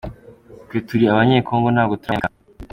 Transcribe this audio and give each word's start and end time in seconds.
Twebwe 0.63 0.77
turi 0.87 1.05
abanye- 1.11 1.43
Congo 1.47 1.67
ntabwo 1.71 1.93
turi 2.01 2.11
Abanyamerika. 2.13 2.43